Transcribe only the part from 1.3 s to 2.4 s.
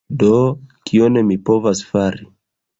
povas fari?